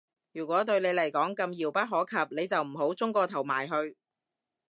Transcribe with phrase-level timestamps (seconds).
[0.33, 3.95] 如果對你嚟講咁遙不可及，你就唔好舂個頭埋去